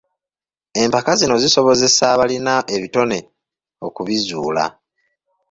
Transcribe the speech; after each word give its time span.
Empaka 0.81 1.11
zino 1.19 1.35
zisobozesa 1.43 2.03
abalina 2.13 2.53
ebitone 2.75 3.17
okubizuula. 3.87 4.65